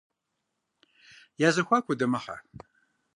[1.43, 2.37] Я зэхуаку удэмыхьэ.